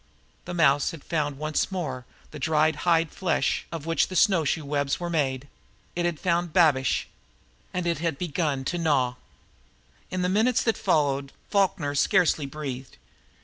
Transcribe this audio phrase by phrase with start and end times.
[0.45, 4.99] The mouse had found once more the dried hide flesh of which the snowshoe webs
[4.99, 5.47] were made.
[5.95, 7.07] It had found babiche.
[7.71, 9.17] And it had begun TO GNAW!
[10.09, 12.97] In the minutes that followed Falkner scarcely breathed.